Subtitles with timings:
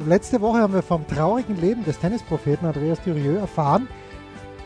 [0.00, 3.86] Letzte Woche haben wir vom traurigen Leben des Tennispropheten Andreas Dürieu erfahren.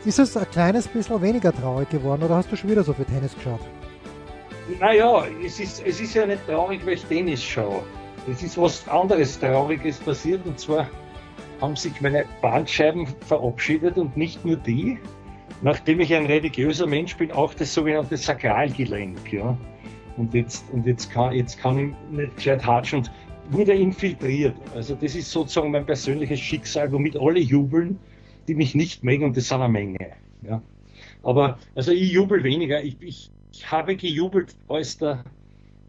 [0.03, 3.05] Ist es ein kleines bisschen weniger traurig geworden oder hast du schon wieder so viel
[3.05, 3.59] Tennis geschaut?
[4.79, 7.83] Naja, es ist, es ist ja nicht traurig, weil ich Tennis schaue.
[8.31, 10.87] Es ist was anderes Trauriges passiert und zwar
[11.61, 14.97] haben sich meine Bandscheiben verabschiedet und nicht nur die.
[15.61, 19.31] Nachdem ich ein religiöser Mensch bin, auch das sogenannte Sakralgelenk.
[19.31, 19.55] Ja.
[20.17, 23.11] Und, jetzt, und jetzt, kann, jetzt kann ich nicht gescheit hatschen und
[23.51, 24.55] wurde infiltriert.
[24.75, 27.97] Also das ist sozusagen mein persönliches Schicksal, womit alle jubeln,
[28.47, 30.11] die mich nicht mögen und das sind eine Menge.
[30.41, 30.61] Ja.
[31.23, 32.83] Aber also ich jubel weniger.
[32.83, 35.23] Ich, ich, ich habe gejubelt, als der,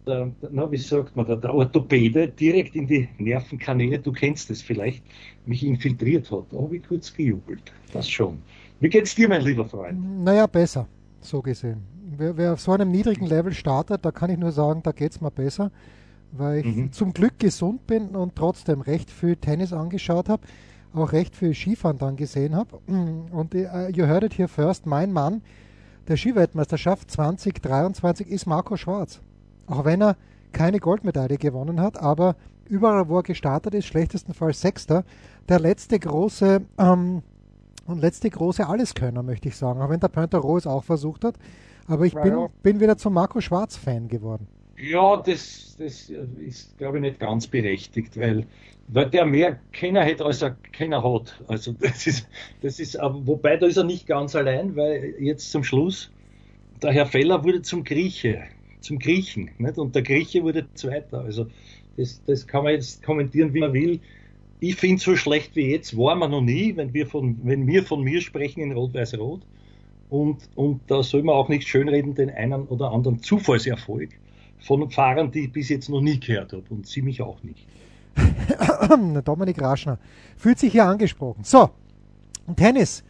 [0.07, 4.51] der, der na, wie sagt man, der, der Orthopäde direkt in die Nervenkanäle, du kennst
[4.51, 5.05] es vielleicht,
[5.47, 6.47] mich infiltriert hat.
[6.51, 7.73] Da habe ich kurz gejubelt.
[7.93, 8.39] Das schon.
[8.81, 10.25] Wie geht's dir, mein lieber Freund?
[10.25, 10.87] Naja, besser,
[11.21, 11.83] so gesehen.
[12.17, 15.21] Wer, wer auf so einem niedrigen Level startet, da kann ich nur sagen, da geht's
[15.21, 15.71] mir besser,
[16.33, 16.93] weil ich Mhm.
[16.93, 20.43] zum Glück gesund bin und trotzdem recht viel Tennis angeschaut habe,
[20.95, 22.79] auch recht viel Skifahren dann gesehen habe.
[23.33, 25.43] Und äh, you heard it here first, mein Mann
[26.09, 29.21] der Skiweltmeisterschaft 2023 ist Marco Schwarz.
[29.67, 30.17] Auch wenn er
[30.53, 32.35] keine Goldmedaille gewonnen hat, aber
[32.69, 35.05] überall, wo er gestartet ist, schlechtestenfalls Sechster,
[35.49, 37.23] der letzte große ähm,
[37.87, 39.81] und letzte große Alleskönner, möchte ich sagen.
[39.81, 41.37] Auch wenn der Pointerot es auch versucht hat.
[41.87, 42.47] Aber ich Ja, bin, ja.
[42.63, 44.49] bin wieder zum Marco Schwarz-Fan geworden.
[44.81, 48.47] Ja, das, das ist, glaube ich, nicht ganz berechtigt, weil,
[48.89, 51.39] weil der mehr Kenner hat, als er Kenner hat.
[51.49, 52.29] Also das ist,
[52.63, 56.11] das ist, aber wobei da ist er nicht ganz allein, weil jetzt zum Schluss,
[56.83, 58.43] der Herr Feller wurde zum Grieche,
[58.81, 59.77] zum Griechen, nicht?
[59.77, 61.21] und der Grieche wurde Zweiter.
[61.21, 61.49] Also
[61.99, 64.01] das, das kann man jetzt kommentieren, wie man will.
[64.61, 67.83] Ich finde, so schlecht wie jetzt war man noch nie, wenn wir von, wenn wir
[67.83, 69.43] von mir sprechen in Rot-Weiß-Rot.
[70.09, 74.11] Und, und da soll man auch nicht schönreden, den einen oder anderen Zufallserfolg
[74.61, 77.67] von Fahrern, die ich bis jetzt noch nie gehört habe und sie mich auch nicht.
[79.25, 79.99] Dominik Raschner
[80.37, 81.45] fühlt sich hier angesprochen.
[81.45, 81.71] So,
[82.57, 83.05] Tennis.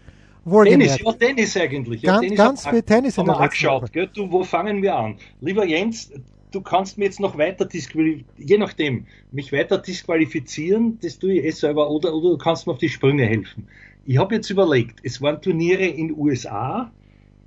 [0.65, 2.03] Tennis, ja, Tennis eigentlich.
[2.03, 3.93] Ja, Ganz- Tennis ganz viel Tennis in haben der wir letzten angeschaut.
[3.93, 4.11] Gell?
[4.13, 5.17] Du, wo fangen wir an?
[5.41, 6.11] Lieber Jens,
[6.51, 11.45] du kannst mir jetzt noch weiter disqualifizieren, je nachdem, mich weiter disqualifizieren, das tue ich
[11.45, 13.69] eh selber, oder, oder du kannst mir auf die Sprünge helfen.
[14.07, 16.91] Ich habe jetzt überlegt, es waren Turniere in USA,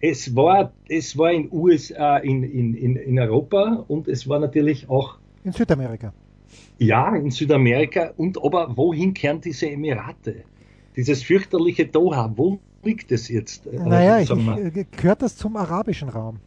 [0.03, 5.17] es war, es war in USA, in, in, in, Europa und es war natürlich auch
[5.45, 6.13] In Südamerika.
[6.77, 8.11] Ja, in Südamerika.
[8.17, 10.43] Und aber wohin kehren diese Emirate?
[10.97, 13.65] Dieses fürchterliche Doha, wo liegt es jetzt?
[13.65, 16.39] Äh, Naja, ich, ich, äh, gehört das zum arabischen Raum?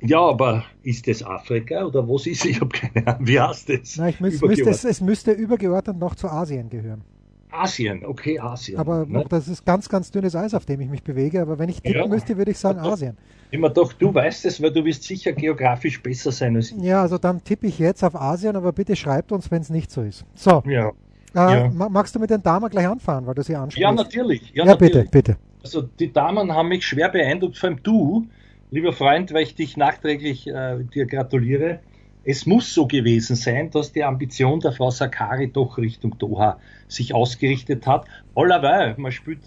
[0.00, 2.46] ja, aber ist es Afrika oder was ist?
[2.46, 3.26] Ich habe keine Ahnung.
[3.26, 3.98] Wie heißt es?
[3.98, 7.02] Na, ich müß, müsste, es, es müsste übergeordnet noch zu Asien gehören.
[7.50, 8.78] Asien, okay, Asien.
[8.78, 9.24] Aber ne?
[9.28, 11.40] das ist ganz, ganz dünnes Eis, auf dem ich mich bewege.
[11.42, 12.06] Aber wenn ich tippen Ja.
[12.06, 12.92] müsste, würde ich sagen doch.
[12.92, 13.16] Asien.
[13.50, 16.82] Immer doch, du weißt es, weil du wirst sicher geografisch besser sein als ich.
[16.82, 19.90] Ja, also dann tippe ich jetzt auf Asien, aber bitte schreibt uns, wenn es nicht
[19.90, 20.24] so ist.
[20.34, 20.92] So, Ja, äh,
[21.34, 21.68] ja.
[21.70, 23.80] ma- magst du mit den Damen gleich anfahren, weil du sie ansprichst?
[23.80, 24.50] ja natürlich.
[24.52, 25.10] Ja, Ja, natürlich.
[25.10, 25.36] bitte, bitte.
[25.62, 28.26] Also die Damen haben mich schwer beeindruckt, vor allem du,
[28.70, 31.80] lieber Freund, weil ich dich nachträglich äh, dir gratuliere.
[32.28, 37.14] Es muss so gewesen sein, dass die Ambition der Frau Sakari doch Richtung Doha sich
[37.14, 38.06] ausgerichtet hat.
[38.34, 39.38] Allerweil, man spielt,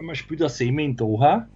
[0.00, 1.46] man spielt eine Semi in Doha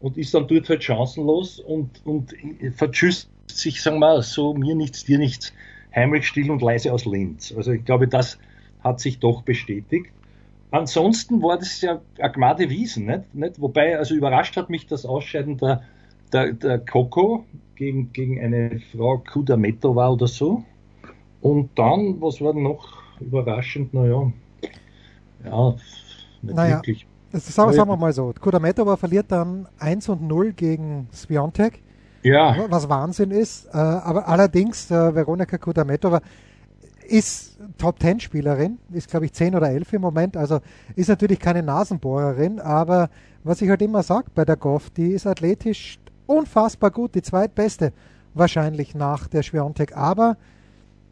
[0.00, 2.34] und ist dann dort halt chancenlos und, und
[2.76, 5.54] verschüsst sich, sagen wir, so mir nichts, dir nichts,
[5.94, 7.54] heimlich still und leise aus Linz.
[7.56, 8.38] Also ich glaube, das
[8.84, 10.12] hat sich doch bestätigt.
[10.70, 13.34] Ansonsten war das ja Gnade Wiesen, nicht?
[13.34, 13.58] nicht?
[13.58, 15.82] Wobei, also überrascht hat mich das Ausscheiden der,
[16.32, 17.44] der, der Coco
[17.76, 20.64] gegen, gegen eine Frau Kudametova oder so.
[21.40, 23.94] Und dann, was war noch überraschend?
[23.94, 24.32] Naja,
[25.44, 25.76] ja,
[26.42, 26.76] nicht Naja.
[26.76, 27.06] wirklich.
[27.32, 28.32] Sagen, sagen wir mal so.
[28.40, 31.82] Kudametova verliert dann 1 und 0 gegen Sviontek,
[32.22, 33.66] Ja, was Wahnsinn ist.
[33.66, 36.22] Äh, aber allerdings, äh, Veronika Kudametova
[37.08, 40.60] ist Top-10-Spielerin, ist glaube ich 10 oder 11 im Moment, also
[40.96, 43.10] ist natürlich keine Nasenbohrerin, aber
[43.44, 47.92] was ich halt immer sage bei der Goff, die ist athletisch unfassbar gut, die zweitbeste
[48.34, 50.36] wahrscheinlich nach der Schwiontek, aber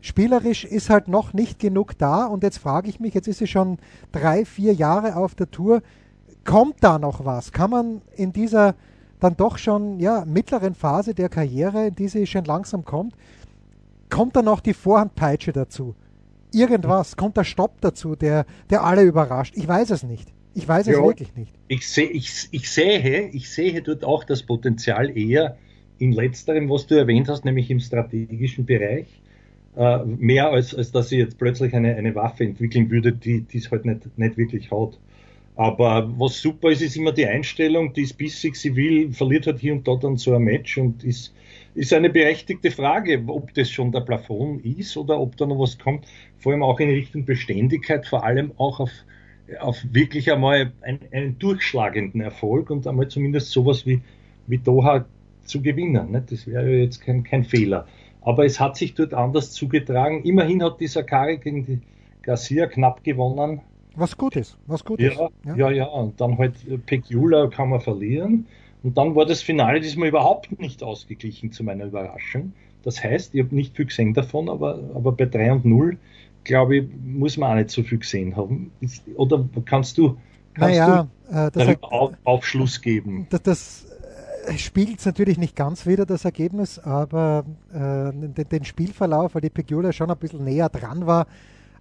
[0.01, 3.47] spielerisch ist halt noch nicht genug da und jetzt frage ich mich, jetzt ist sie
[3.47, 3.79] schon
[4.13, 5.83] drei, vier Jahre auf der Tour,
[6.45, 7.53] kommt da noch was?
[7.53, 8.75] Kann man in dieser
[9.21, 13.15] dann doch schon ja, mittleren Phase der Karriere, in die sie schon langsam kommt,
[14.11, 15.95] kommt dann noch die Vorhandpeitsche dazu?
[16.55, 19.55] irgendwas, kommt der Stopp dazu, der, der alle überrascht.
[19.57, 20.33] Ich weiß es nicht.
[20.55, 21.53] Ich weiß es ja, wirklich nicht.
[21.69, 25.57] Ich, seh, ich, ich, sehe, ich sehe dort auch das Potenzial eher
[25.99, 29.07] in letzterem, was du erwähnt hast, nämlich im strategischen Bereich.
[29.77, 33.71] Äh, mehr als, als dass sie jetzt plötzlich eine, eine Waffe entwickeln würde, die es
[33.71, 34.99] halt nicht, nicht wirklich hat.
[35.57, 39.61] Aber was super ist, ist immer die Einstellung, die ist bissig, sie will, verliert halt
[39.61, 41.33] hier und da dann so ein Match und ist,
[41.75, 45.79] ist eine berechtigte Frage, ob das schon der Plafond ist oder ob da noch was
[45.79, 46.07] kommt.
[46.39, 48.91] Vor allem auch in Richtung Beständigkeit, vor allem auch auf,
[49.61, 54.01] auf wirklich einmal einen, einen durchschlagenden Erfolg und einmal zumindest sowas wie,
[54.47, 55.05] wie Doha
[55.45, 56.11] zu gewinnen.
[56.11, 56.25] Ne?
[56.29, 57.87] Das wäre jetzt kein, kein Fehler.
[58.23, 60.23] Aber es hat sich dort anders zugetragen.
[60.25, 61.81] Immerhin hat die Sakari gegen die
[62.23, 63.61] Garcia knapp gewonnen.
[63.97, 65.19] Was gut ist, was gut ja, ist.
[65.45, 65.57] Ja.
[65.57, 68.47] ja, ja, und dann halt äh, Pegula kann man verlieren.
[68.83, 72.53] Und dann war das Finale diesmal überhaupt nicht ausgeglichen, zu meiner Überraschung.
[72.83, 75.97] Das heißt, ich habe nicht viel gesehen davon, aber, aber bei 3 und 0,
[76.45, 78.71] glaube ich, muss man auch nicht so viel gesehen haben.
[79.17, 80.17] Oder kannst du,
[80.55, 83.27] kannst naja, du äh, das auf, Aufschluss geben?
[83.31, 83.87] Das, das
[84.57, 89.51] spiegelt es natürlich nicht ganz wieder, das Ergebnis, aber äh, den, den, Spielverlauf, weil die
[89.51, 91.27] Pegula schon ein bisschen näher dran war,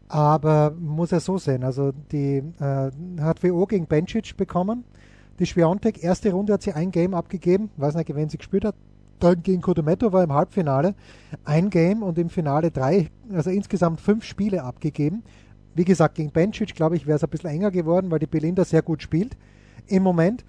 [0.08, 1.64] aber muss er so sehen.
[1.64, 4.84] Also die äh, hat WO gegen Bencic bekommen.
[5.40, 8.76] Die Schwiontek, erste Runde hat sie ein Game abgegeben, weiß nicht, wen sie gespielt hat.
[9.24, 10.96] Dann gegen Kodometto war im Halbfinale
[11.46, 15.24] ein Game und im Finale drei, also insgesamt fünf Spiele abgegeben.
[15.76, 18.66] Wie gesagt, gegen Bencic, glaube ich, wäre es ein bisschen enger geworden, weil die Belinda
[18.66, 19.38] sehr gut spielt
[19.88, 20.44] im Moment.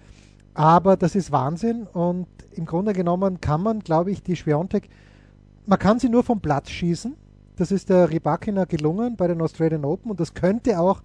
[0.53, 4.89] Aber das ist Wahnsinn und im Grunde genommen kann man, glaube ich, die Schwiontek,
[5.65, 7.15] man kann sie nur vom Platz schießen.
[7.55, 11.01] Das ist der Rybakina gelungen bei den Australian Open und das könnte auch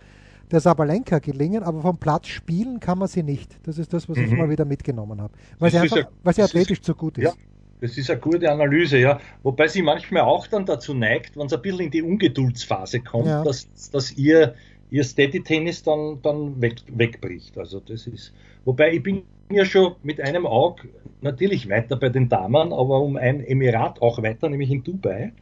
[0.51, 3.57] der Sabalenka gelingen, aber vom Platz spielen kann man sie nicht.
[3.63, 4.25] Das ist das, was mhm.
[4.25, 5.33] ich mal wieder mitgenommen habe.
[5.61, 7.25] Weil, sie, einfach, ein, weil sie athletisch ist, zu gut ist.
[7.25, 7.33] Ja,
[7.81, 9.21] das ist eine gute Analyse, ja.
[9.43, 13.27] Wobei sie manchmal auch dann dazu neigt, wenn es ein bisschen in die Ungeduldsphase kommt,
[13.27, 13.43] ja.
[13.43, 14.55] dass, dass ihr,
[14.91, 17.57] ihr Steady-Tennis dann, dann weg, wegbricht.
[17.59, 18.33] Also das ist.
[18.65, 20.89] Wobei ich bin ja schon mit einem Auge
[21.23, 25.33] natürlich weiter bei den Damen, aber um ein Emirat auch weiter, nämlich in Dubai.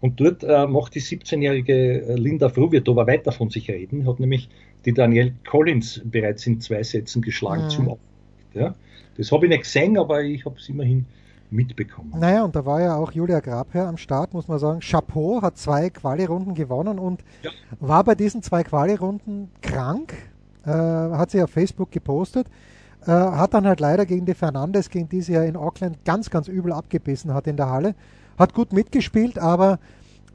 [0.00, 4.48] Und dort äh, macht die 17-jährige äh, Linda Fruvietova weiter von sich reden, hat nämlich
[4.84, 7.70] die Danielle Collins bereits in zwei Sätzen geschlagen mhm.
[7.70, 8.54] zum Auftakt.
[8.54, 8.74] Ja.
[9.16, 11.06] Das habe ich nicht gesehen, aber ich habe es immerhin
[11.50, 12.12] mitbekommen.
[12.18, 14.80] Naja, und da war ja auch Julia Grabherr am Start, muss man sagen.
[14.80, 17.50] Chapeau hat zwei Quali-Runden gewonnen und ja.
[17.80, 20.14] war bei diesen zwei Quali-Runden krank,
[20.64, 22.48] äh, hat sie auf Facebook gepostet.
[23.06, 26.28] Äh, hat dann halt leider gegen die Fernandes, gegen die sie ja in Auckland ganz,
[26.28, 27.94] ganz übel abgebissen hat in der Halle.
[28.36, 29.78] Hat gut mitgespielt, aber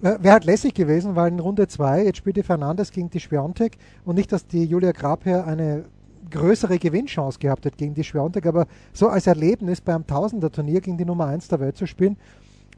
[0.02, 3.20] äh, wäre halt lässig gewesen, weil in Runde 2 jetzt spielt die Fernandes gegen die
[3.20, 5.84] Schwiontek und nicht, dass die Julia Grabherr eine
[6.32, 11.06] größere Gewinnchance gehabt hat gegen die Schwiontek, aber so als Erlebnis beim Tausender-Turnier gegen die
[11.06, 12.18] Nummer 1 der Welt zu spielen,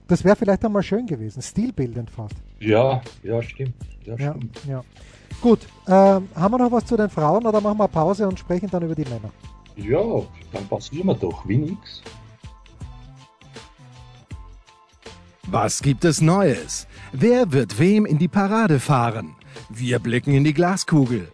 [0.08, 2.36] das wäre vielleicht einmal schön gewesen, stilbildend fast.
[2.60, 3.76] Ja, ja, stimmt.
[4.04, 4.62] Ja, stimmt.
[4.68, 4.84] ja, ja.
[5.42, 8.70] Gut, äh, haben wir noch was zu den Frauen oder machen wir Pause und sprechen
[8.70, 9.32] dann über die Männer?
[9.76, 10.22] Ja,
[10.52, 12.02] dann passieren wir doch wie nix.
[15.48, 16.88] Was gibt es Neues?
[17.12, 19.36] Wer wird wem in die Parade fahren?
[19.70, 21.33] Wir blicken in die Glaskugel.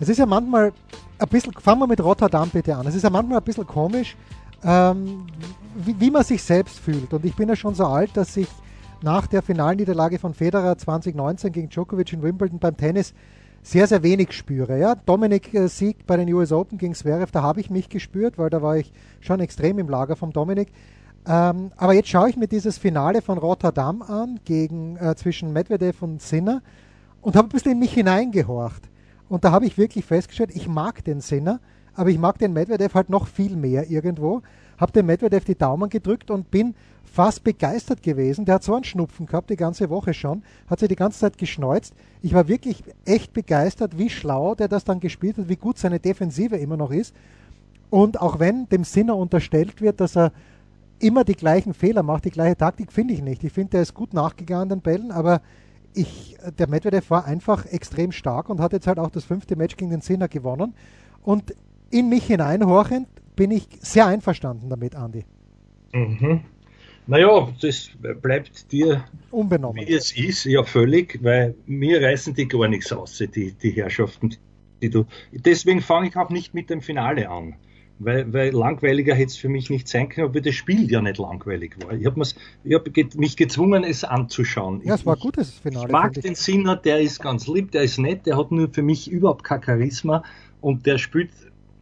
[0.00, 0.72] Es ist ja manchmal
[1.18, 2.86] ein bisschen, fangen wir mit Rotterdam bitte an.
[2.86, 4.16] Es ist ja manchmal ein bisschen komisch,
[4.64, 5.26] ähm,
[5.76, 7.12] wie, wie, man sich selbst fühlt.
[7.12, 8.48] Und ich bin ja schon so alt, dass ich
[9.02, 13.12] nach der Finalniederlage von Federer 2019 gegen Djokovic in Wimbledon beim Tennis
[13.62, 14.78] sehr, sehr wenig spüre.
[14.78, 14.94] Ja?
[14.94, 18.48] Dominik äh, Sieg bei den US Open gegen Zverev, da habe ich mich gespürt, weil
[18.48, 20.68] da war ich schon extrem im Lager vom Dominik.
[21.26, 26.00] Ähm, aber jetzt schaue ich mir dieses Finale von Rotterdam an, gegen, äh, zwischen Medvedev
[26.00, 26.62] und Sinner,
[27.20, 28.89] und habe ein bisschen in mich hineingehorcht.
[29.30, 31.60] Und da habe ich wirklich festgestellt, ich mag den Sinner,
[31.94, 34.42] aber ich mag den Medvedev halt noch viel mehr irgendwo.
[34.76, 38.44] Habe dem Medvedev die Daumen gedrückt und bin fast begeistert gewesen.
[38.44, 41.38] Der hat so einen Schnupfen gehabt, die ganze Woche schon, hat sich die ganze Zeit
[41.38, 41.94] geschneuzt.
[42.22, 46.00] Ich war wirklich echt begeistert, wie schlau der das dann gespielt hat, wie gut seine
[46.00, 47.14] Defensive immer noch ist.
[47.88, 50.32] Und auch wenn dem Sinner unterstellt wird, dass er
[50.98, 53.44] immer die gleichen Fehler macht, die gleiche Taktik, finde ich nicht.
[53.44, 55.40] Ich finde, der ist gut nachgegangen an den Bällen, aber
[55.94, 59.76] ich, der Medvedev war einfach extrem stark und hat jetzt halt auch das fünfte Match
[59.76, 60.74] gegen den Sinner gewonnen.
[61.22, 61.54] Und
[61.90, 65.24] in mich hineinhorchend bin ich sehr einverstanden damit, Andi.
[65.92, 66.40] Mhm.
[67.06, 67.90] Naja, das
[68.22, 69.84] bleibt dir unbenommen.
[69.84, 74.36] Wie es ist, ja völlig, weil mir reißen die gar nichts aus, die, die Herrschaften,
[74.80, 75.06] die du.
[75.32, 77.56] Deswegen fange ich auch nicht mit dem Finale an.
[78.02, 81.18] Weil, weil langweiliger hätte es für mich nicht sein können, aber das Spiel ja nicht
[81.18, 81.92] langweilig war.
[81.92, 84.80] Ich habe hab mich gezwungen, es anzuschauen.
[84.84, 85.86] Ja, es war ein gutes Finale.
[85.86, 88.80] Ich mag den Sinner, der ist ganz lieb, der ist nett, der hat nur für
[88.80, 90.24] mich überhaupt kein Charisma
[90.62, 91.30] und der spielt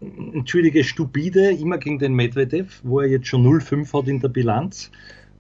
[0.01, 4.91] entschuldige, stupide, immer gegen den Medvedev, wo er jetzt schon 0,5 hat in der Bilanz.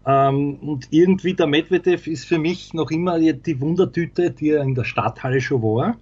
[0.06, 4.76] Ähm, und irgendwie der Medvedev ist für mich noch immer die Wundertüte, die er in
[4.76, 5.96] der Stadthalle schon war.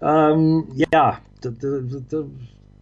[0.00, 2.24] Ähm, ja, der, der, der,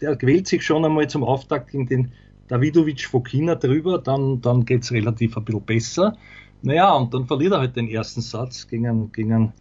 [0.00, 2.12] der quält sich schon einmal zum Auftakt gegen den
[2.48, 6.16] Davidovic Fokina drüber, dann, dann geht es relativ ein bisschen besser.
[6.62, 9.52] Naja, und dann verliert er halt den ersten Satz gegen gegen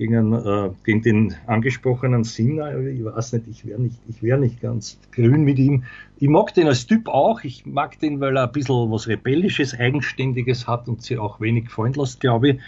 [0.00, 4.98] gegen, äh, gegen den angesprochenen Sinner, ich weiß nicht, ich wäre nicht, ich nicht ganz
[5.12, 5.84] grün mit ihm.
[6.18, 9.78] Ich mag den als Typ auch, ich mag den, weil er ein bisschen was Rebellisches,
[9.78, 12.60] Eigenständiges hat und sie auch wenig fallen lässt, glaube ich.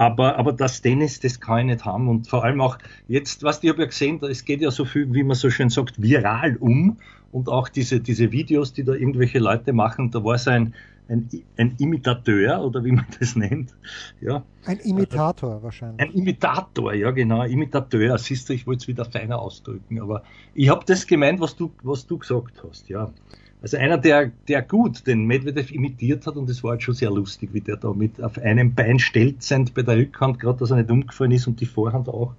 [0.00, 2.08] Aber, aber das Tennis, das kann ich nicht haben.
[2.08, 5.12] Und vor allem auch jetzt, was ich habe ja gesehen, es geht ja so viel,
[5.12, 6.96] wie man so schön sagt, viral um.
[7.32, 10.72] Und auch diese, diese Videos, die da irgendwelche Leute machen, da war es ein,
[11.10, 11.28] ein,
[11.58, 13.74] ein Imitateur oder wie man das nennt.
[14.22, 14.42] Ja.
[14.64, 16.00] Ein Imitator wahrscheinlich.
[16.00, 18.16] Ein Imitator, ja genau, Imitateur.
[18.16, 20.22] Siehst du, ich wollte es wieder feiner ausdrücken, aber
[20.54, 23.12] ich habe das gemeint, was du, was du gesagt hast, ja.
[23.62, 27.10] Also einer, der, der gut den Medvedev imitiert hat und es war halt schon sehr
[27.10, 30.78] lustig, wie der da mit auf einem Bein stelzend bei der Rückhand, gerade dass er
[30.78, 32.34] nicht umgefallen ist und die Vorhand auch.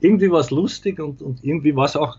[0.00, 2.18] Irgendwie war es lustig und, und irgendwie war es auch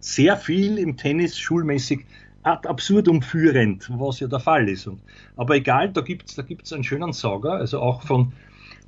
[0.00, 2.06] sehr viel im Tennis schulmäßig
[2.42, 4.86] ad absurdum führend, was ja der Fall ist.
[4.86, 5.00] Und,
[5.36, 8.32] aber egal, da gibt es da gibt's einen schönen Sauger, also auch von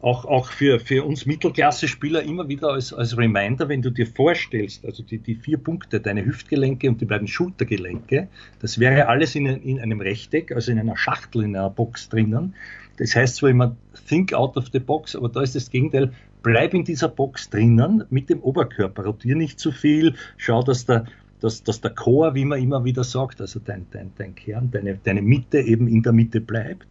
[0.00, 4.84] auch, auch für, für uns Mittelklasse-Spieler immer wieder als, als Reminder, wenn du dir vorstellst,
[4.84, 8.28] also die, die vier Punkte, deine Hüftgelenke und die beiden Schultergelenke,
[8.60, 12.54] das wäre alles in, in einem Rechteck, also in einer Schachtel, in einer Box drinnen.
[12.98, 13.76] Das heißt zwar immer
[14.08, 16.12] think out of the box, aber da ist das Gegenteil,
[16.42, 21.06] bleib in dieser Box drinnen mit dem Oberkörper, rotier nicht zu viel, schau, dass der,
[21.40, 24.96] dass, dass der Chor, wie man immer wieder sagt, also dein, dein, dein Kern, deine,
[25.02, 26.86] deine Mitte eben in der Mitte bleibt.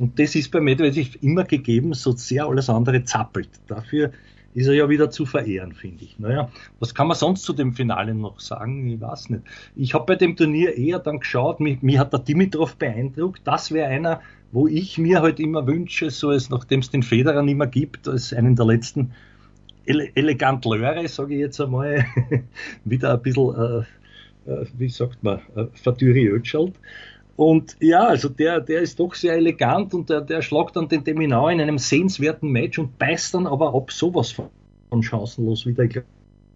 [0.00, 3.50] Und das ist bei Medvedev immer gegeben, so sehr alles andere zappelt.
[3.66, 4.12] Dafür
[4.54, 6.18] ist er ja wieder zu verehren, finde ich.
[6.18, 8.88] Naja, was kann man sonst zu dem Finale noch sagen?
[8.88, 9.42] Ich weiß nicht.
[9.76, 13.42] Ich habe bei dem Turnier eher dann geschaut, mich, mich hat der Dimitrov beeindruckt.
[13.44, 17.42] Das wäre einer, wo ich mir halt immer wünsche, so als nachdem es den Federer
[17.42, 19.12] nicht mehr gibt, als einen der letzten
[19.84, 22.06] ele elegant Löre, sage ich jetzt einmal,
[22.86, 26.72] wieder ein bisschen, äh, äh, wie sagt man, äh, verdüriötschelt.
[27.40, 31.04] Und ja, also der, der ist doch sehr elegant und der, der schlagt dann den
[31.04, 34.50] Deminau in einem sehenswerten Match und beißt dann aber ab sowas von,
[34.90, 36.02] von chancenlos wieder, ich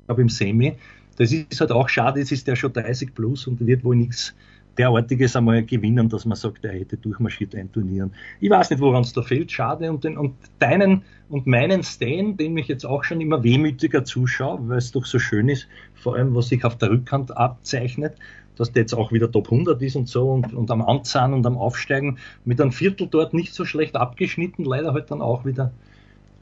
[0.07, 0.75] glaube im Semi.
[1.17, 4.35] Das ist halt auch schade, es ist der schon 30 plus und wird wohl nichts
[4.77, 8.13] derartiges einmal gewinnen, dass man sagt, er hätte durchmarschiert ein Turnieren.
[8.41, 9.91] Ich weiß nicht, woran es da fehlt, schade.
[9.91, 14.69] Und, den, und deinen und meinen Stan, den ich jetzt auch schon immer wehmütiger zuschaue,
[14.69, 18.17] weil es doch so schön ist, vor allem was sich auf der Rückhand abzeichnet,
[18.57, 21.47] dass der jetzt auch wieder Top 100 ist und so und, und am Anzahn und
[21.47, 25.73] am Aufsteigen mit einem Viertel dort nicht so schlecht abgeschnitten, leider halt dann auch wieder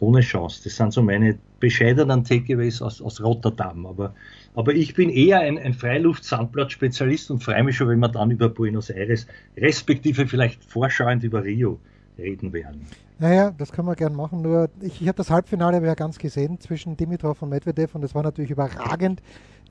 [0.03, 0.63] ohne Chance.
[0.65, 3.87] Das sind so meine bescheidenen Takeaways aus, aus Rotterdam.
[3.87, 4.15] Aber,
[4.55, 8.49] aber ich bin eher ein, ein Freiluft-Sandplatz-Spezialist und freue mich schon, wenn wir dann über
[8.49, 9.27] Buenos Aires,
[9.57, 11.79] respektive vielleicht vorschauend über Rio
[12.19, 12.85] reden werden.
[13.21, 14.43] Naja, das können wir gern machen.
[14.43, 18.15] Nur ich, ich habe das Halbfinale ja ganz gesehen zwischen Dimitrov und Medvedev und es
[18.15, 19.23] war natürlich überragend.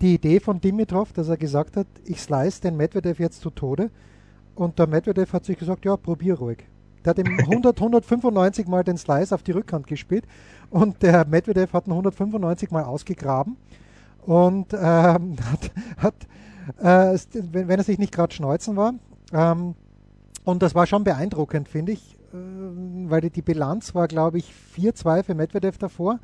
[0.01, 3.91] Die Idee von Dimitrov, dass er gesagt hat, ich slice den Medvedev jetzt zu Tode.
[4.55, 6.65] Und der Medvedev hat sich gesagt, ja, probier ruhig.
[7.05, 10.25] Der hat ihm 100, 195 Mal den Slice auf die Rückhand gespielt
[10.72, 13.58] und der Medvedev hat ihn 195 Mal ausgegraben
[14.25, 14.79] und ähm,
[15.51, 16.15] hat, hat
[17.13, 18.93] äh, wenn, wenn, er sich nicht gerade schneuzen war.
[19.34, 19.75] Ähm,
[20.43, 22.38] und das war schon beeindruckend, finde ich, äh,
[23.10, 26.20] weil die, die Bilanz war, glaube ich, 4-2 für Medvedev davor.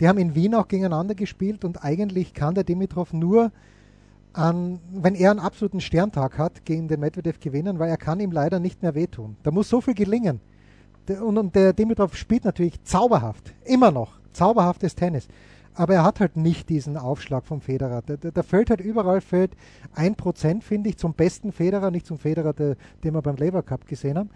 [0.00, 3.50] Die haben in Wien auch gegeneinander gespielt und eigentlich kann der Dimitrov nur
[4.32, 8.32] an, wenn er einen absoluten Sterntag hat, gegen den Medvedev gewinnen, weil er kann ihm
[8.32, 9.36] leider nicht mehr wehtun.
[9.42, 10.40] Da muss so viel gelingen.
[11.08, 15.28] Und, der Dimitrov spielt natürlich zauberhaft, immer noch, zauberhaftes Tennis.
[15.74, 18.02] Aber er hat halt nicht diesen Aufschlag vom Federer.
[18.04, 19.52] Da, da, da fällt halt überall fällt
[19.94, 23.62] ein Prozent, finde ich, zum besten Federer, nicht zum Federer, der, den wir beim Lever
[23.62, 24.30] Cup gesehen haben.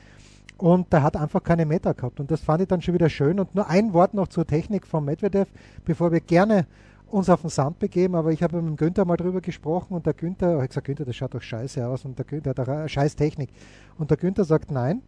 [0.60, 2.20] Und der hat einfach keine Meter gehabt.
[2.20, 3.40] Und das fand ich dann schon wieder schön.
[3.40, 5.48] Und nur ein Wort noch zur Technik von Medvedev,
[5.86, 6.66] bevor wir gerne
[7.06, 10.06] uns auf den Sand begeben, aber ich habe mit dem Günther mal drüber gesprochen und
[10.06, 12.88] der Günther, ich gesagt, Günther, das schaut doch scheiße aus und der Günther hat eine
[12.88, 13.50] scheiß Technik.
[13.98, 15.02] Und der Günther sagt, nein,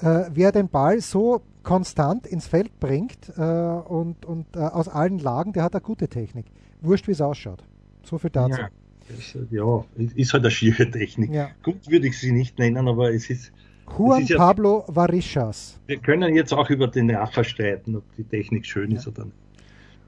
[0.00, 5.18] äh, wer den Ball so konstant ins Feld bringt äh, und, und äh, aus allen
[5.18, 6.46] Lagen, der hat eine gute Technik.
[6.80, 7.62] Wurscht, wie es ausschaut.
[8.02, 8.58] So viel dazu.
[8.58, 8.68] Ja,
[9.16, 9.84] ist, ja,
[10.16, 11.30] ist halt eine schiere Technik.
[11.32, 11.50] Ja.
[11.62, 13.52] Gut würde ich sie nicht nennen, aber es ist.
[13.96, 15.78] Juan ja, Pablo Varichas.
[15.86, 18.98] Wir können jetzt auch über den Rafa streiten, ob die Technik schön ja.
[18.98, 19.36] ist oder nicht.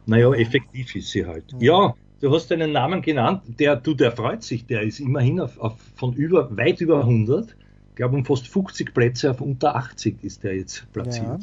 [0.06, 1.44] Naja, effektiv ist sie halt.
[1.60, 5.58] Ja, du hast einen Namen genannt, der, du, der freut sich, der ist immerhin auf,
[5.58, 7.56] auf von über, weit über 100.
[7.90, 11.26] Ich glaube, um fast 50 Plätze auf unter 80 ist der jetzt platziert.
[11.26, 11.38] Ja.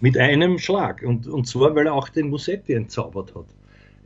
[0.00, 1.02] Mit einem Schlag.
[1.02, 3.46] Und, und zwar, weil er auch den Musetti entzaubert hat.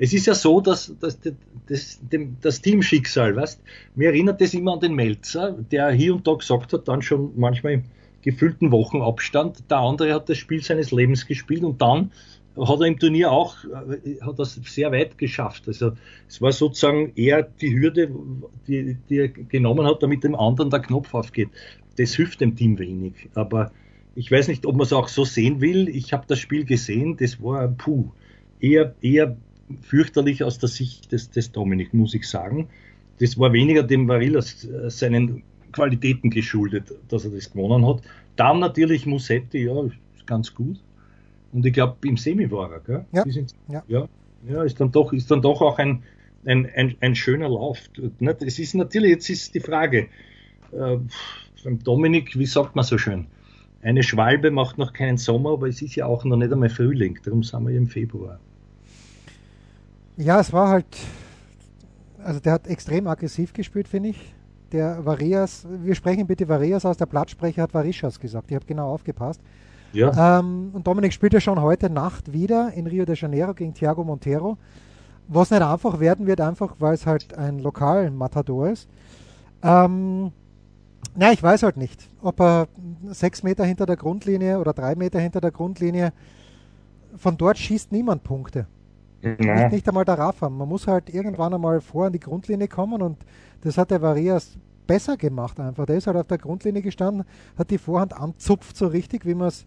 [0.02, 1.34] Es ist ja so, dass, dass das,
[1.68, 2.00] das,
[2.40, 3.60] das Teamschicksal, weißt
[3.96, 7.32] mir erinnert das immer an den Melzer, der hier und da gesagt hat, dann schon
[7.36, 7.84] manchmal
[8.22, 9.70] gefühlten Wochenabstand.
[9.70, 12.12] Der andere hat das Spiel seines Lebens gespielt und dann
[12.58, 15.64] hat er im Turnier auch, äh, hat das sehr weit geschafft.
[15.66, 15.92] Also
[16.26, 18.10] es war sozusagen eher die Hürde,
[18.66, 21.50] die, die er genommen hat, damit dem anderen der Knopf aufgeht.
[21.98, 23.28] Das hilft dem Team wenig.
[23.34, 23.70] Aber
[24.14, 25.90] ich weiß nicht, ob man es auch so sehen will.
[25.90, 28.12] Ich habe das Spiel gesehen, das war puh,
[28.60, 29.36] eher, eher
[29.82, 32.68] fürchterlich aus der Sicht des, des Dominik, muss ich sagen.
[33.18, 38.02] Das war weniger dem Varillas äh, seinen Qualitäten geschuldet, dass er das gewonnen hat.
[38.36, 40.80] Dann natürlich Musetti, ja, ist ganz gut.
[41.52, 43.04] Und ich glaube, im Semi war er, gell?
[43.12, 43.24] Ja.
[43.24, 43.82] Sind, ja.
[43.88, 44.08] ja.
[44.48, 44.62] ja.
[44.62, 46.02] ist dann doch, ist dann doch auch ein,
[46.46, 47.78] ein, ein, ein schöner Lauf.
[48.40, 50.08] Es ist natürlich, jetzt ist die Frage,
[50.72, 50.96] äh,
[51.64, 53.26] beim Dominik, wie sagt man so schön?
[53.82, 57.18] Eine Schwalbe macht noch keinen Sommer, aber es ist ja auch noch nicht einmal Frühling,
[57.24, 58.38] darum sind wir im Februar.
[60.20, 60.98] Ja, es war halt,
[62.22, 64.34] also der hat extrem aggressiv gespielt, finde ich.
[64.70, 68.92] Der Varias, wir sprechen bitte Varias aus, der Plattsprecher hat Varischas gesagt, ich habe genau
[68.92, 69.40] aufgepasst.
[69.94, 70.38] Ja.
[70.38, 74.04] Ähm, und Dominik spielt ja schon heute Nacht wieder in Rio de Janeiro gegen Thiago
[74.04, 74.58] Montero.
[75.26, 78.90] Was nicht einfach werden wird, einfach weil es halt ein Lokal-Matador ist.
[79.62, 80.32] Ähm,
[81.16, 82.68] na, ich weiß halt nicht, ob er
[83.08, 86.12] sechs Meter hinter der Grundlinie oder drei Meter hinter der Grundlinie,
[87.16, 88.66] von dort schießt niemand Punkte.
[89.22, 90.48] Nicht, nicht, einmal der Rafa.
[90.48, 93.18] Man muss halt irgendwann einmal vor an die Grundlinie kommen und
[93.62, 95.86] das hat der Varias besser gemacht einfach.
[95.86, 97.24] Der ist halt auf der Grundlinie gestanden,
[97.56, 99.66] hat die Vorhand anzupft so richtig, wie man es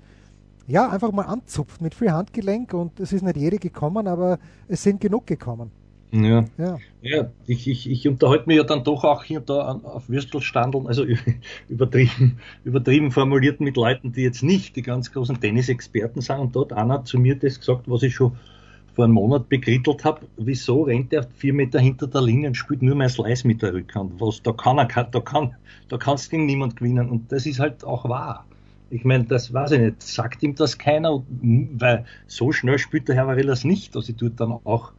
[0.68, 4.84] ja einfach mal anzupft mit viel Handgelenk und es ist nicht jede gekommen, aber es
[4.84, 5.72] sind genug gekommen.
[6.14, 6.78] Ja, ja.
[7.02, 11.06] ja ich, ich, ich unterhalte mich ja dann doch auch hier da auf Würstelstandeln, also
[11.70, 16.38] übertrieben, übertrieben formuliert mit Leuten, die jetzt nicht die ganz großen Tennisexperten sind.
[16.38, 18.34] Und dort einer zu mir das gesagt, was ich schon
[18.94, 22.82] vor einem Monat bekrittelt habe, wieso rennt er vier Meter hinter der Linie und spielt
[22.82, 24.20] nur mehr Slice mit der Rückhand?
[24.20, 25.56] Was, da kann er, da kann,
[25.90, 27.10] da kannst gegen niemand gewinnen.
[27.10, 28.46] Und das ist halt auch wahr.
[28.90, 30.02] Ich meine, das weiß ich nicht.
[30.04, 31.24] Sagt ihm das keiner?
[31.42, 34.92] Weil so schnell spielt der Herr Varillas nicht, dass ich dort dann auch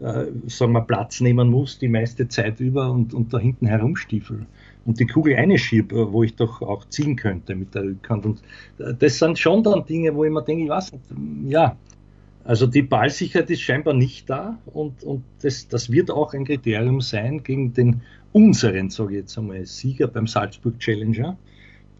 [0.00, 4.46] äh, sagen wir, Platz nehmen muss, die meiste Zeit über und, und da hinten herumstiefel
[4.84, 8.26] und die Kugel einschiebe, äh, wo ich doch auch ziehen könnte mit der Rückhand.
[8.26, 8.42] Und
[8.78, 11.04] äh, das sind schon dann Dinge, wo ich mir denke, ich weiß nicht,
[11.48, 11.76] ja,
[12.44, 17.00] also die Ballsicherheit ist scheinbar nicht da und, und das, das wird auch ein Kriterium
[17.00, 18.02] sein gegen den
[18.32, 21.36] unseren, sage ich jetzt einmal, Sieger beim Salzburg Challenger,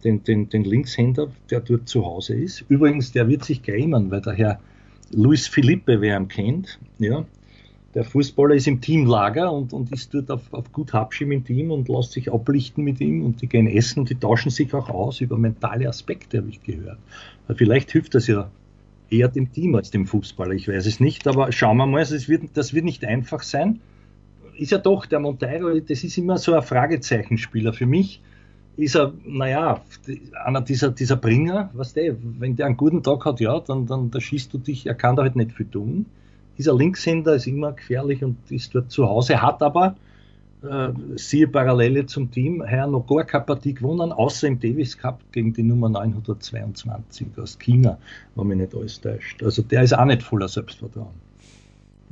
[0.02, 2.64] den, den, den Linkshänder, der dort zu Hause ist.
[2.68, 4.60] Übrigens, der wird sich grämen, weil der Herr
[5.12, 7.24] Luis Felipe, wer ihn kennt, ja,
[7.94, 11.70] der Fußballer ist im Teamlager und, und ist dort auf, auf gut Habschim im Team
[11.70, 14.88] und lässt sich ablichten mit ihm und die gehen essen und die tauschen sich auch
[14.88, 16.98] aus über mentale Aspekte, habe ich gehört.
[17.54, 18.50] Vielleicht hilft das ja
[19.12, 22.28] eher dem Team als dem Fußballer, ich weiß es nicht, aber schauen wir mal, das
[22.28, 23.80] wird, das wird nicht einfach sein.
[24.56, 27.72] Ist ja doch, der Monteiro, das ist immer so ein Fragezeichenspieler.
[27.72, 28.20] Für mich
[28.76, 29.82] ist er, naja,
[30.44, 34.10] einer dieser, dieser Bringer, was der, wenn der einen guten Tag hat, ja, dann, dann
[34.10, 36.06] da schießt du dich, er kann da halt nicht viel tun
[36.58, 39.96] dieser Linkshänder ist immer gefährlich und ist dort zu Hause, hat aber,
[40.62, 45.20] äh, siehe Parallele zum Team, heuer noch gar keine Partie gewonnen, außer im Davis Cup
[45.32, 47.98] gegen die Nummer 922 aus China,
[48.34, 49.42] wenn mich nicht alles täuscht.
[49.42, 51.32] Also der ist auch nicht voller Selbstvertrauen.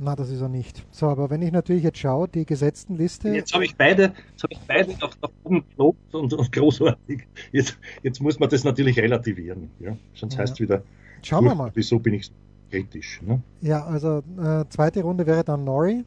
[0.03, 0.83] Na, das ist er nicht.
[0.89, 3.29] So, aber wenn ich natürlich jetzt schaue, die gesetzten Liste.
[3.29, 7.27] Jetzt habe ich beide, jetzt habe ich beide nach, nach oben gelobt und, und, großartig.
[7.51, 9.69] Jetzt, jetzt muss man das natürlich relativieren.
[9.79, 9.95] Ja?
[10.15, 10.39] Sonst ja.
[10.39, 10.81] heißt wieder,
[11.21, 11.71] Schauen wir mal.
[11.73, 12.33] Wieso bin ich so
[12.69, 13.21] kritisch.
[13.21, 13.41] Ne?
[13.61, 16.03] Ja, also äh, zweite Runde wäre dann Nori.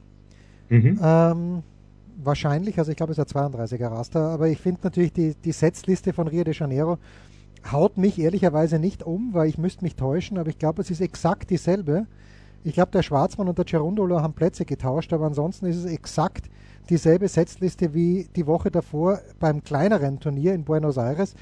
[0.71, 0.99] Mhm.
[1.03, 1.63] Ähm,
[2.23, 5.53] wahrscheinlich, also ich glaube, es ist ein 32er Raster, aber ich finde natürlich die, die
[5.53, 6.99] Setzliste von Rio de Janeiro
[7.71, 11.01] haut mich ehrlicherweise nicht um, weil ich müsste mich täuschen, aber ich glaube, es ist
[11.01, 12.07] exakt dieselbe.
[12.63, 16.51] Ich glaube, der Schwarzmann und der Cerundolo haben Plätze getauscht, aber ansonsten ist es exakt
[16.91, 21.35] dieselbe Setzliste wie die Woche davor beim kleineren Turnier in Buenos Aires.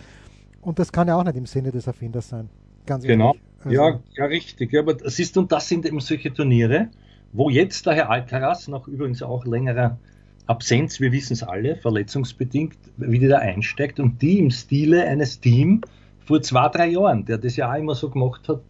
[0.61, 2.49] Und das kann ja auch nicht im Sinne des Erfinders sein.
[2.87, 3.35] Ganz genau.
[3.35, 3.43] Ehrlich.
[3.65, 4.73] Also ja, ja, richtig.
[4.73, 6.89] Ja, aber siehst du, und das sind eben solche Turniere,
[7.33, 9.99] wo jetzt der Herr Alcaraz nach übrigens auch längerer
[10.47, 14.01] Absenz, wir wissen es alle, verletzungsbedingt, wieder einsteigt.
[14.01, 15.87] Und die im Stile eines Teams
[16.25, 18.63] vor zwei, drei Jahren, der das ja auch immer so gemacht hat,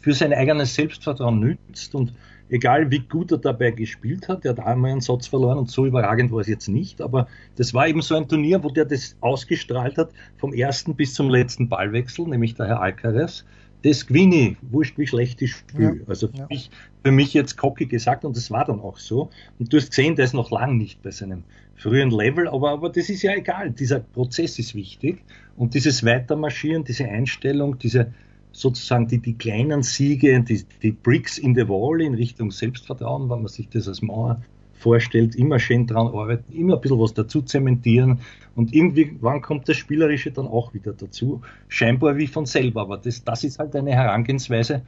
[0.00, 2.14] für sein eigenes Selbstvertrauen nützt und
[2.48, 5.86] egal wie gut er dabei gespielt hat, der hat einmal einen Satz verloren und so
[5.86, 9.16] überragend war es jetzt nicht, aber das war eben so ein Turnier, wo der das
[9.20, 13.44] ausgestrahlt hat, vom ersten bis zum letzten Ballwechsel, nämlich der Herr Alcaraz,
[13.82, 15.96] das gewinne ich, wurscht wie schlecht ich spiele.
[15.96, 16.46] Ja, also für, ja.
[16.48, 16.70] mich,
[17.02, 19.30] für mich jetzt cocky gesagt und das war dann auch so.
[19.58, 21.44] Und du hast gesehen, der ist noch lang nicht bei seinem
[21.76, 23.70] frühen Level, aber, aber das ist ja egal.
[23.70, 25.22] Dieser Prozess ist wichtig
[25.56, 28.12] und dieses Weitermarschieren, diese Einstellung, diese
[28.52, 33.38] sozusagen die, die kleinen Siege, die, die Bricks in the Wall in Richtung Selbstvertrauen, wenn
[33.38, 34.42] man sich das als Mauer
[34.80, 38.18] vorstellt, immer schön dran arbeiten, immer ein bisschen was dazu zementieren
[38.54, 41.40] und irgendwie, wann kommt das Spielerische dann auch wieder dazu?
[41.68, 44.82] Scheinbar wie von selber, aber das, das ist halt eine Herangehensweise,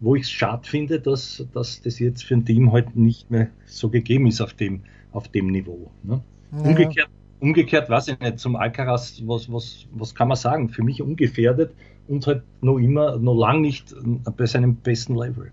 [0.00, 3.48] wo ich es schade finde, dass, dass das jetzt für ein Team halt nicht mehr
[3.66, 4.80] so gegeben ist auf dem,
[5.12, 5.90] auf dem Niveau.
[6.02, 6.20] Ne?
[6.50, 6.68] Naja.
[6.68, 7.08] Umgekehrt,
[7.40, 10.68] umgekehrt weiß ich nicht, zum Alcaraz, was, was, was kann man sagen?
[10.68, 11.72] Für mich ungefährdet
[12.08, 13.94] und halt noch immer, noch lang nicht
[14.36, 15.50] bei seinem besten Level.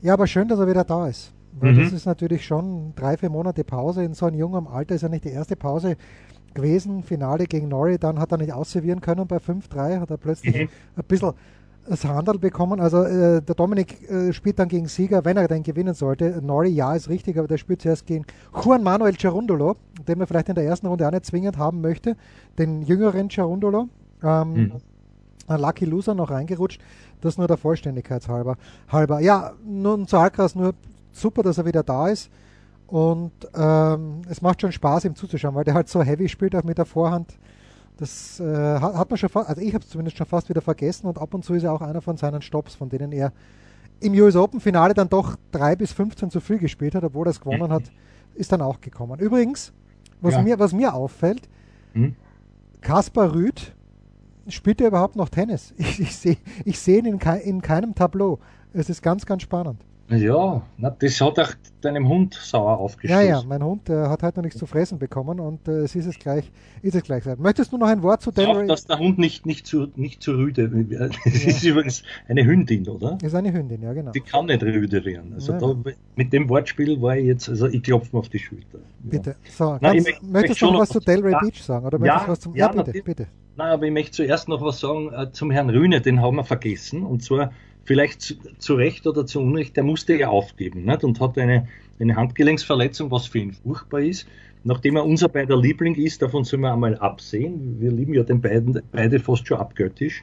[0.00, 1.32] Ja, aber schön, dass er wieder da ist.
[1.52, 1.82] Weil mhm.
[1.82, 4.04] das ist natürlich schon drei, vier Monate Pause.
[4.04, 5.96] In so einem jungen Alter ist ja nicht die erste Pause
[6.54, 7.02] gewesen.
[7.02, 10.68] Finale gegen Norrie, dann hat er nicht ausservieren können bei 5-3, hat er plötzlich mhm.
[10.96, 11.32] ein bisschen
[11.88, 12.80] das Handel bekommen.
[12.80, 16.40] Also äh, der Dominik äh, spielt dann gegen Sieger, wenn er denn gewinnen sollte.
[16.42, 18.24] Nori, ja, ist richtig, aber der spielt zuerst gegen
[18.62, 22.16] Juan Manuel Cerundolo, den man vielleicht in der ersten Runde auch nicht zwingend haben möchte.
[22.58, 23.88] Den jüngeren Cerundolo.
[24.22, 24.72] Ähm, mhm.
[25.46, 26.80] Ein Lucky Loser noch reingerutscht.
[27.20, 28.56] Das nur der Vollständigkeit halber.
[28.88, 29.20] halber.
[29.20, 30.74] Ja, nun zu Alcaraz nur
[31.12, 32.30] super, dass er wieder da ist.
[32.86, 36.64] Und ähm, es macht schon Spaß, ihm zuzuschauen, weil der halt so heavy spielt, auch
[36.64, 37.38] mit der Vorhand.
[37.98, 41.06] Das äh, hat, man schon fast, also ich habe es zumindest schon fast wieder vergessen
[41.06, 43.32] und ab und zu ist er auch einer von seinen Stops, von denen er
[44.00, 47.30] im US Open Finale dann doch 3 bis 15 zu viel gespielt hat, obwohl er
[47.30, 47.90] es gewonnen hat,
[48.36, 49.18] ist dann auch gekommen.
[49.18, 49.72] Übrigens,
[50.20, 50.42] was, ja.
[50.42, 51.48] mir, was mir auffällt,
[51.92, 52.14] hm?
[52.80, 53.74] Kaspar Rüth
[54.48, 55.74] spielt er überhaupt noch Tennis?
[55.78, 58.38] Ich, ich sehe ich seh ihn in, kei, in keinem Tableau.
[58.72, 59.84] Es ist ganz, ganz spannend.
[60.10, 63.26] Ja, na, das hat auch deinem Hund sauer aufgestoßen.
[63.26, 65.94] Ja, ja, mein Hund äh, hat heute noch nichts zu fressen bekommen und äh, es
[65.94, 67.24] ist es gleich, ist es gleich.
[67.36, 68.64] Möchtest du noch ein Wort zu Delray?
[68.64, 70.64] Auch, dass der Hund nicht, nicht, zu, nicht zu rüde
[71.24, 71.48] Es ja.
[71.50, 73.18] ist übrigens eine Hündin, oder?
[73.22, 74.12] Ist eine Hündin, ja, genau.
[74.12, 75.34] Die kann nicht rüde werden.
[75.34, 75.58] Also ja.
[75.58, 75.74] da,
[76.16, 78.78] mit dem Wortspiel war ich jetzt, also ich klopfe mir auf die Schulter.
[79.00, 79.36] Bitte.
[79.50, 81.84] So, na, ganz, möchte, möchtest du noch was zu Delray ja, Beach sagen?
[81.84, 83.26] Oder ja, was zum, ja bitte, bitte.
[83.56, 86.44] Nein, aber ich möchte zuerst noch was sagen äh, zum Herrn Rühne, den haben wir
[86.44, 87.02] vergessen.
[87.02, 87.52] Und zwar
[87.88, 91.04] vielleicht zu, zu, Recht oder zu Unrecht, der musste ja aufgeben nicht?
[91.04, 94.28] und hat eine, eine Handgelenksverletzung, was für ihn furchtbar ist.
[94.62, 97.80] Nachdem er unser beider Liebling ist, davon sollen wir einmal absehen.
[97.80, 100.22] Wir lieben ja den beiden beide fast schon abgöttisch.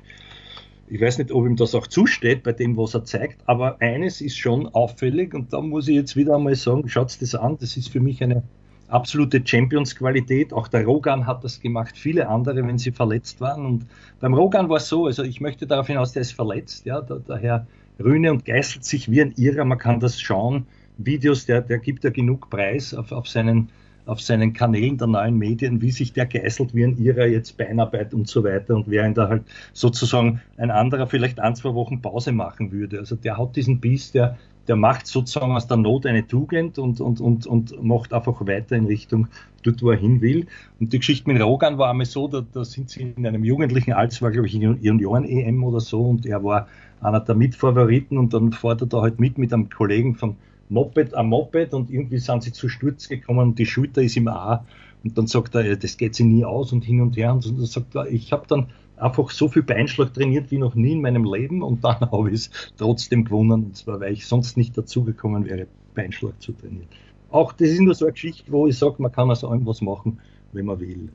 [0.89, 4.21] Ich weiß nicht, ob ihm das auch zusteht bei dem, was er zeigt, aber eines
[4.21, 7.75] ist schon auffällig und da muss ich jetzt wieder einmal sagen, schaut das an, das
[7.77, 8.43] ist für mich eine
[8.87, 10.53] absolute Champions-Qualität.
[10.53, 13.65] Auch der Rogan hat das gemacht, viele andere, wenn sie verletzt waren.
[13.65, 13.85] Und
[14.19, 17.37] beim Rogan war es so, also ich möchte darauf hinaus, der ist verletzt, ja, der
[17.37, 17.67] Herr
[18.03, 20.67] Rühne und geißelt sich wie ein Irrer, man kann das schauen.
[20.97, 23.69] Videos, der, der gibt ja genug Preis auf, auf seinen
[24.05, 28.13] auf seinen Kanälen der neuen Medien, wie sich der geißelt wie ein Irrer jetzt Beinarbeit
[28.13, 29.43] und so weiter und während er halt
[29.73, 32.99] sozusagen ein anderer vielleicht ein, zwei Wochen Pause machen würde.
[32.99, 36.99] Also der hat diesen Biss, der, der macht sozusagen aus der Not eine Tugend und,
[37.01, 39.27] und, und, und macht einfach weiter in Richtung
[39.63, 40.47] dort, wo er hin will.
[40.79, 43.93] Und die Geschichte mit Rogan war einmal so, da, da sind sie in einem jugendlichen
[43.93, 46.67] Alter, war glaube ich in Junioren-EM oder so und er war
[47.01, 50.35] einer der Mitfavoriten und dann fährt er da halt mit mit einem Kollegen von
[50.69, 54.27] Moped am Moped und irgendwie sind sie zu Sturz gekommen und die Schulter ist ihm
[54.27, 54.61] auch
[55.03, 57.65] und dann sagt er, das geht sich nie aus und hin und her und dann
[57.65, 61.23] sagt er, ich habe dann einfach so viel Beinschlag trainiert wie noch nie in meinem
[61.23, 65.45] Leben und dann habe ich es trotzdem gewonnen und zwar, weil ich sonst nicht dazugekommen
[65.45, 66.87] wäre, Beinschlag zu trainieren.
[67.29, 70.19] Auch das ist nur so eine Geschichte, wo ich sage, man kann also irgendwas machen,
[70.53, 71.09] wenn man will.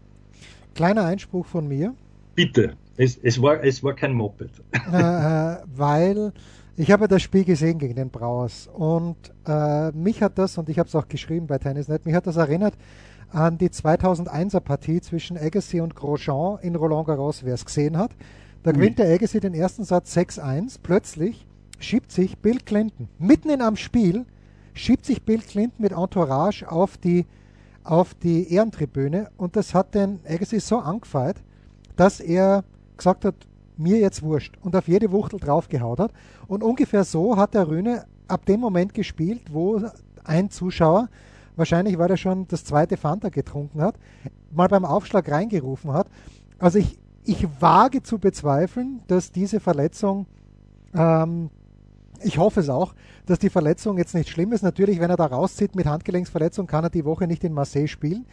[0.74, 1.94] Kleiner Einspruch von mir.
[2.34, 4.50] Bitte, es, es, war, es war kein Moped.
[4.92, 6.32] Äh, weil
[6.76, 9.16] ich habe das Spiel gesehen gegen den Brauers und
[9.46, 12.36] äh, mich hat das, und ich habe es auch geschrieben bei Tennisnet, mich hat das
[12.36, 12.74] erinnert
[13.32, 18.10] an die 2001er Partie zwischen Agassi und Grosjean in Roland Garros, wer es gesehen hat.
[18.62, 20.78] Da gewinnt der Agassi den ersten Satz 6-1.
[20.82, 21.46] Plötzlich
[21.78, 24.26] schiebt sich Bill Clinton mitten in am Spiel,
[24.74, 27.26] schiebt sich Bill Clinton mit Entourage auf die,
[27.84, 31.42] auf die Ehrentribüne und das hat den Agassi so angefeiert,
[31.96, 32.64] dass er
[32.96, 33.34] gesagt hat,
[33.76, 36.12] mir jetzt wurscht und auf jede Wuchtel draufgehaut hat.
[36.46, 39.82] Und ungefähr so hat der Rühne ab dem Moment gespielt, wo
[40.24, 41.08] ein Zuschauer
[41.60, 43.94] wahrscheinlich weil er schon das zweite Fanta getrunken hat,
[44.50, 46.08] mal beim Aufschlag reingerufen hat.
[46.58, 50.26] Also ich, ich wage zu bezweifeln, dass diese Verletzung,
[50.94, 51.50] ähm,
[52.22, 52.94] ich hoffe es auch,
[53.26, 54.62] dass die Verletzung jetzt nicht schlimm ist.
[54.62, 58.26] Natürlich, wenn er da rauszieht mit Handgelenksverletzung, kann er die Woche nicht in Marseille spielen.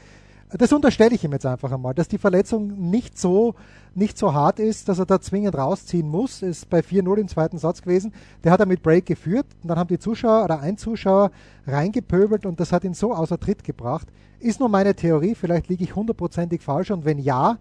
[0.49, 3.55] Das unterstelle ich ihm jetzt einfach einmal, dass die Verletzung nicht so,
[3.95, 6.41] nicht so hart ist, dass er da zwingend rausziehen muss.
[6.41, 8.13] Ist bei 4-0 im zweiten Satz gewesen.
[8.45, 11.31] Der hat er mit Break geführt und dann haben die Zuschauer oder ein Zuschauer
[11.65, 14.07] reingepöbelt und das hat ihn so außer Tritt gebracht.
[14.39, 17.57] Ist nur meine Theorie, vielleicht liege ich hundertprozentig falsch und wenn ja,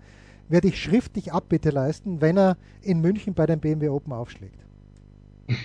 [0.49, 4.61] werde ich schriftlich Abbitte leisten, wenn er in München bei den BMW Open aufschlägt.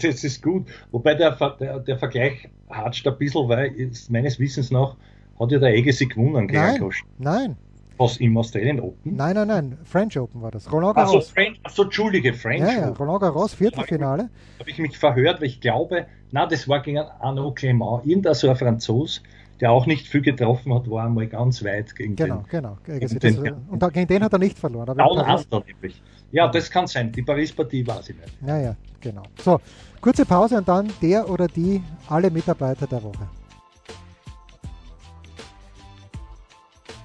[0.00, 0.66] Das ist gut.
[0.90, 3.72] Wobei der, der, der Vergleich hatscht ein bisschen, weil
[4.10, 4.96] meines Wissens nach
[5.38, 7.56] hat ja der Agassi gewonnen gegen nein, Nein.
[7.98, 9.16] Was im Australian Open?
[9.16, 10.70] Nein, nein, nein, French Open war das.
[10.70, 11.14] Roland Garros.
[11.14, 14.30] Also, French, also Entschuldige, French ja, ja, Roland Garros, Viertelfinale.
[14.60, 18.50] Habe ich mich verhört, weil ich glaube, na, das war gegen Arnaud Clément, irgendein so
[18.50, 19.20] ein Franzos,
[19.60, 22.44] der auch nicht viel getroffen hat, war einmal ganz weit gegen genau, den.
[22.48, 23.00] Genau, genau.
[23.00, 23.12] Das,
[23.68, 24.96] und gegen den hat er nicht verloren.
[24.96, 26.00] Down Under nämlich.
[26.30, 27.10] Ja, das kann sein.
[27.10, 28.32] Die Paris-Partie weiß ich nicht.
[28.46, 29.22] Ja, ja, genau.
[29.42, 29.60] So,
[30.00, 33.26] kurze Pause und dann der oder die alle Mitarbeiter der Woche.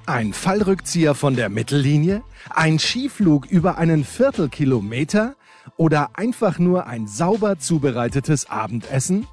[0.05, 2.23] Ein Fallrückzieher von der Mittellinie?
[2.49, 5.35] Ein Skiflug über einen Viertelkilometer?
[5.77, 9.27] Oder einfach nur ein sauber zubereitetes Abendessen?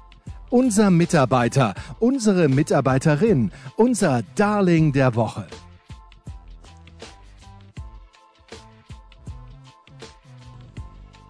[0.49, 5.47] Unser Mitarbeiter, unsere Mitarbeiterin, unser Darling der Woche.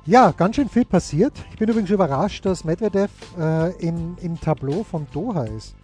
[0.05, 1.33] Ja, ganz schön viel passiert.
[1.51, 5.75] Ich bin übrigens überrascht, dass Medvedev äh, im, im Tableau von Doha ist.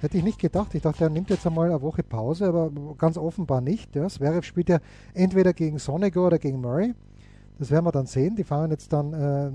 [0.00, 0.74] Hätte ich nicht gedacht.
[0.74, 3.94] Ich dachte, er nimmt jetzt einmal eine Woche Pause, aber ganz offenbar nicht.
[3.94, 4.08] Ja.
[4.08, 4.78] Zverev spielt ja
[5.12, 6.94] entweder gegen Sonego oder gegen Murray.
[7.58, 8.34] Das werden wir dann sehen.
[8.34, 9.50] Die fangen jetzt dann äh,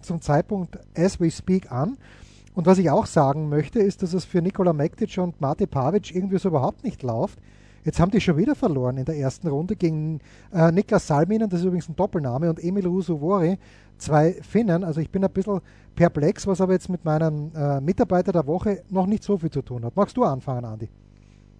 [0.00, 1.98] zum Zeitpunkt as we speak an.
[2.54, 6.14] Und was ich auch sagen möchte, ist, dass es für Nikola Mektic und Mate Pavic
[6.14, 7.38] irgendwie so überhaupt nicht läuft.
[7.84, 10.20] Jetzt haben die schon wieder verloren in der ersten Runde gegen
[10.52, 13.58] äh, Niklas Salminen, das ist übrigens ein Doppelname, und Emil Rusuvori,
[13.98, 14.84] zwei Finnen.
[14.84, 15.60] Also ich bin ein bisschen
[15.94, 19.60] perplex, was aber jetzt mit meinem äh, Mitarbeiter der Woche noch nicht so viel zu
[19.60, 19.94] tun hat.
[19.96, 20.88] Magst du anfangen, Andi?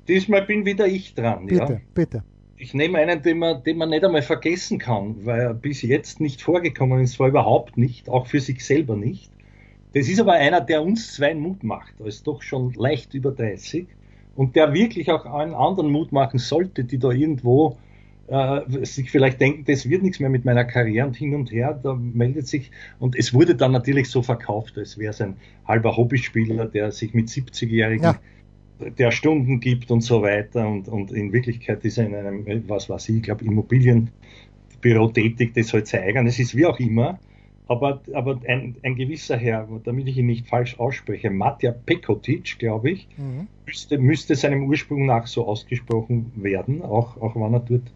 [0.08, 1.46] Diesmal bin wieder ich dran.
[1.46, 1.80] Bitte, ja?
[1.92, 2.24] bitte.
[2.56, 6.20] Ich nehme einen, den man, den man nicht einmal vergessen kann, weil er bis jetzt
[6.20, 9.30] nicht vorgekommen ist, zwar überhaupt nicht, auch für sich selber nicht.
[9.92, 13.86] Das ist aber einer, der uns zwei Mut macht, als doch schon leicht über 30
[14.36, 17.76] und der wirklich auch allen anderen Mut machen sollte, die da irgendwo
[18.26, 21.78] äh, sich vielleicht denken, das wird nichts mehr mit meiner Karriere und hin und her,
[21.82, 25.96] da meldet sich, und es wurde dann natürlich so verkauft, als wäre es ein halber
[25.96, 28.90] Hobbyspieler, der sich mit 70-Jährigen ja.
[28.98, 30.66] der Stunden gibt und so weiter.
[30.66, 35.52] Und, und in Wirklichkeit ist er in einem, was weiß ich, ich glaube Immobilienbüro tätig,
[35.54, 37.18] das soll zeigen, es ist wie auch immer,
[37.66, 42.90] aber, aber ein, ein gewisser Herr, damit ich ihn nicht falsch ausspreche, Matja Pekotic, glaube
[42.90, 43.48] ich, mhm.
[43.66, 47.90] müsste, müsste seinem Ursprung nach so ausgesprochen werden, auch, auch wenn er dort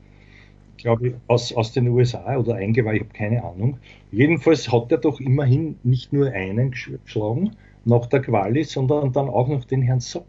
[0.78, 3.78] glaube ich, aus, aus den USA oder eingeweiht, ich habe keine Ahnung.
[4.10, 9.48] Jedenfalls hat er doch immerhin nicht nur einen geschlagen nach der Quali, sondern dann auch
[9.48, 10.26] noch den Herrn Sock.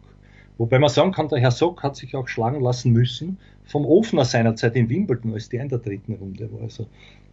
[0.57, 4.25] Wobei man sagen kann, der Herr Sock hat sich auch schlagen lassen müssen vom Ofner
[4.25, 6.63] seinerzeit in Wimbledon, als der in der dritten Runde war.
[6.63, 6.87] Also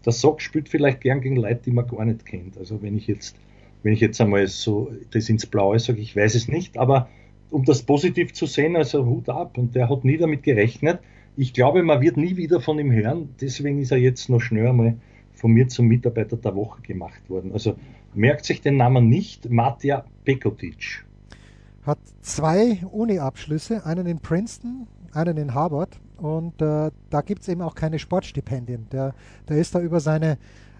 [0.07, 2.57] der Sock spielt vielleicht gern gegen Leute, die man gar nicht kennt.
[2.57, 3.37] Also wenn ich jetzt,
[3.83, 7.09] wenn ich jetzt einmal so das ins Blaue sage, ich weiß es nicht, aber
[7.51, 9.59] um das positiv zu sehen, also Hut ab.
[9.59, 11.01] Und der hat nie damit gerechnet,
[11.37, 13.29] ich glaube, man wird nie wieder von ihm hören.
[13.41, 14.97] Deswegen ist er jetzt noch schnell einmal
[15.35, 17.53] von mir zum Mitarbeiter der Woche gemacht worden.
[17.53, 17.77] Also
[18.15, 21.05] merkt sich den Namen nicht, Matja Pekotic.
[21.83, 25.99] Hat zwei Uni-Abschlüsse, einen in Princeton, einen in Harvard.
[26.17, 28.89] Und äh, da gibt es eben auch keine Sportstipendien.
[28.91, 29.15] Der,
[29.49, 30.39] der ist da über seine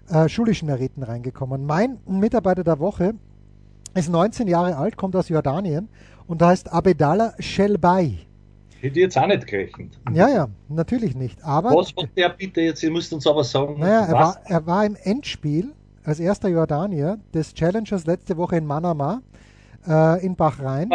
[0.09, 1.65] äh, schulischen Meriten reingekommen.
[1.65, 3.13] Mein Mitarbeiter der Woche
[3.93, 5.89] ist 19 Jahre alt, kommt aus Jordanien
[6.27, 8.19] und heißt Abedallah Shelbai.
[8.79, 9.99] Hätte ich jetzt auch nicht gerechnet.
[10.13, 11.43] Ja, ja, natürlich nicht.
[11.43, 12.83] Aber, was hat der bitte jetzt?
[12.83, 13.79] Ihr müsst uns aber sagen.
[13.79, 18.65] Naja, er war, er war, im Endspiel als erster Jordanier des Challengers letzte Woche in
[18.65, 19.21] Manama
[19.87, 20.89] äh, in Bahrain.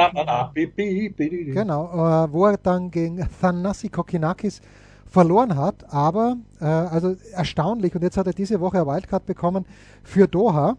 [1.53, 4.61] Genau, äh, wo er dann gegen Thanasi Kokinakis
[5.07, 5.93] verloren hat.
[5.93, 9.67] Aber, äh, also erstaunlich, und jetzt hat er diese Woche ein Wildcard bekommen
[10.03, 10.77] für Doha.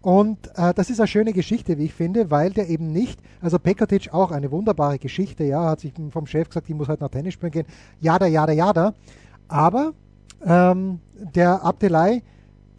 [0.00, 3.58] Und äh, das ist eine schöne Geschichte, wie ich finde, weil der eben nicht, also
[3.58, 7.10] Pekatic auch eine wunderbare Geschichte, ja, hat sich vom Chef gesagt, ich muss halt nach
[7.10, 7.66] Tennis spielen gehen,
[8.00, 8.94] jada, jada, jada.
[9.48, 9.92] Aber
[10.44, 11.00] ähm,
[11.34, 12.22] der Abdelai,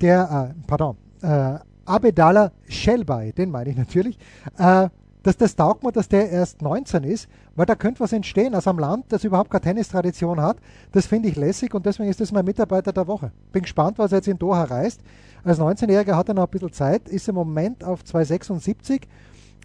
[0.01, 4.17] der, äh, pardon, äh, Abedallah Shelbay, den meine ich natürlich,
[4.57, 4.89] äh,
[5.23, 8.67] dass das taugt mir, dass der erst 19 ist, weil da könnte was entstehen aus
[8.67, 10.57] einem Land, das überhaupt keine Tennistradition hat.
[10.91, 13.31] Das finde ich lässig und deswegen ist das mein Mitarbeiter der Woche.
[13.51, 15.01] Bin gespannt, was er jetzt in Doha reist.
[15.43, 19.01] Als 19-Jähriger hat er noch ein bisschen Zeit, ist im Moment auf 2,76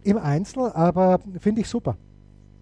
[0.04, 1.96] im Einzel, aber finde ich super.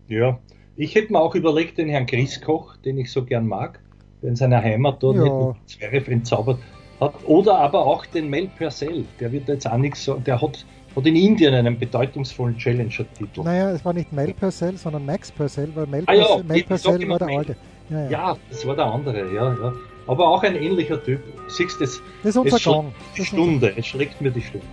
[0.08, 0.40] Ja,
[0.74, 3.80] ich hätte mir auch überlegt, den Herrn Griskoch, den ich so gern mag,
[4.22, 5.54] der in seiner Heimat dort ja.
[5.66, 6.58] Zverev entzaubert
[7.00, 10.64] hat, oder aber auch den Mel Purcell, der wird jetzt auch nichts so, der hat,
[10.96, 13.42] hat in Indien einen bedeutungsvollen Challenger-Titel.
[13.42, 17.08] Naja, es war nicht Mel Purcell, sondern Max Purcell, weil Mel, ah, ja, Mel Purcell
[17.08, 17.56] war der Alte.
[17.90, 18.10] Ja, ja.
[18.10, 19.72] ja, das war der andere, ja, ja.
[20.06, 21.20] Aber auch ein ähnlicher Typ.
[21.48, 22.92] Siehst das, das ist unser es Gang.
[23.16, 24.66] Die Stunde, es schlägt mir die Stunde.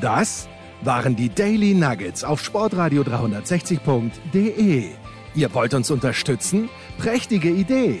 [0.00, 0.48] Das
[0.82, 4.84] waren die Daily Nuggets auf sportradio 360.de.
[5.34, 6.68] Ihr wollt uns unterstützen?
[6.98, 8.00] Prächtige Idee!